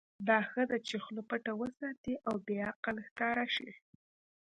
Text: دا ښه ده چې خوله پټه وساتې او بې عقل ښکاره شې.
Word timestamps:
دا 0.27 0.39
ښه 0.49 0.63
ده 0.69 0.77
چې 0.87 0.95
خوله 1.03 1.23
پټه 1.29 1.53
وساتې 1.61 2.13
او 2.27 2.33
بې 2.45 2.57
عقل 2.69 2.95
ښکاره 3.07 3.45
شې. 3.55 3.71